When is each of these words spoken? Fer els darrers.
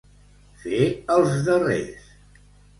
Fer 0.63 0.79
els 1.17 1.37
darrers. 1.51 2.11